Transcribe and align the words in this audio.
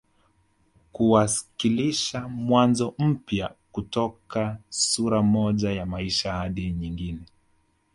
Kuwakilisha 0.93 2.27
mwanzo 2.27 2.95
mpya 2.99 3.55
kutoka 3.71 4.57
sura 4.69 5.21
moja 5.23 5.71
ya 5.71 5.85
maisha 5.85 6.33
hadi 6.33 6.71
nyingine 6.71 7.21